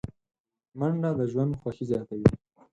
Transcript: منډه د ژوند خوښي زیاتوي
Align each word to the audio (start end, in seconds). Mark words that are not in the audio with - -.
منډه 0.79 1.09
د 1.19 1.21
ژوند 1.31 1.53
خوښي 1.59 1.85
زیاتوي 1.91 2.27